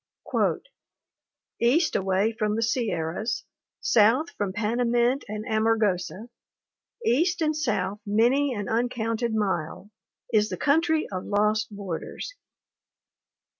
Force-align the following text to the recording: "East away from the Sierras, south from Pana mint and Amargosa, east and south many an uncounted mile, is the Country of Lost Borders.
"East 1.59 1.95
away 1.95 2.31
from 2.31 2.55
the 2.55 2.63
Sierras, 2.63 3.43
south 3.81 4.31
from 4.31 4.51
Pana 4.51 4.83
mint 4.83 5.23
and 5.27 5.45
Amargosa, 5.45 6.27
east 7.05 7.39
and 7.43 7.55
south 7.55 7.99
many 8.03 8.51
an 8.51 8.67
uncounted 8.67 9.35
mile, 9.35 9.91
is 10.33 10.49
the 10.49 10.57
Country 10.57 11.07
of 11.11 11.25
Lost 11.25 11.67
Borders. 11.69 12.33